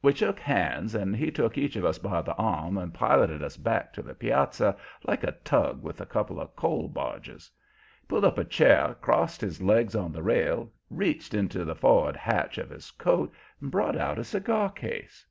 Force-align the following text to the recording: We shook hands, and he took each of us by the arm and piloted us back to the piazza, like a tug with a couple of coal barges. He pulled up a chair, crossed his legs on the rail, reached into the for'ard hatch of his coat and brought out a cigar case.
We 0.00 0.14
shook 0.14 0.38
hands, 0.38 0.94
and 0.94 1.16
he 1.16 1.32
took 1.32 1.58
each 1.58 1.74
of 1.74 1.84
us 1.84 1.98
by 1.98 2.22
the 2.22 2.36
arm 2.36 2.78
and 2.78 2.94
piloted 2.94 3.42
us 3.42 3.56
back 3.56 3.92
to 3.94 4.02
the 4.02 4.14
piazza, 4.14 4.76
like 5.02 5.24
a 5.24 5.32
tug 5.42 5.82
with 5.82 6.00
a 6.00 6.06
couple 6.06 6.40
of 6.40 6.54
coal 6.54 6.86
barges. 6.86 7.50
He 8.02 8.06
pulled 8.06 8.24
up 8.24 8.38
a 8.38 8.44
chair, 8.44 8.94
crossed 9.00 9.40
his 9.40 9.60
legs 9.60 9.96
on 9.96 10.12
the 10.12 10.22
rail, 10.22 10.70
reached 10.88 11.34
into 11.34 11.64
the 11.64 11.74
for'ard 11.74 12.14
hatch 12.14 12.58
of 12.58 12.70
his 12.70 12.92
coat 12.92 13.32
and 13.60 13.72
brought 13.72 13.96
out 13.96 14.20
a 14.20 14.24
cigar 14.24 14.70
case. 14.70 15.26